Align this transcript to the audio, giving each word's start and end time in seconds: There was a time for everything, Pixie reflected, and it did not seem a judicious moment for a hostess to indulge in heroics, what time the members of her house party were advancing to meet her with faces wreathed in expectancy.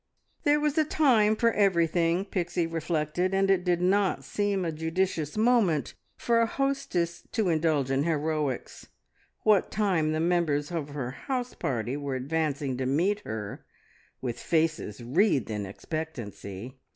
There 0.45 0.59
was 0.59 0.79
a 0.79 0.83
time 0.83 1.35
for 1.35 1.51
everything, 1.51 2.25
Pixie 2.25 2.65
reflected, 2.65 3.35
and 3.35 3.51
it 3.51 3.63
did 3.63 3.81
not 3.81 4.23
seem 4.23 4.65
a 4.65 4.71
judicious 4.71 5.37
moment 5.37 5.93
for 6.17 6.39
a 6.41 6.47
hostess 6.47 7.21
to 7.33 7.49
indulge 7.49 7.91
in 7.91 8.01
heroics, 8.03 8.87
what 9.43 9.69
time 9.69 10.11
the 10.11 10.19
members 10.19 10.71
of 10.71 10.89
her 10.89 11.11
house 11.11 11.53
party 11.53 11.95
were 11.97 12.15
advancing 12.15 12.77
to 12.77 12.87
meet 12.87 13.19
her 13.27 13.63
with 14.21 14.39
faces 14.39 15.03
wreathed 15.03 15.51
in 15.51 15.67
expectancy. 15.67 16.79